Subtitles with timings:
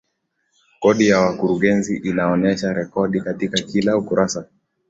[0.81, 4.45] bodi ya wakurugenzi inaonesha rekodi katika kila ukurasa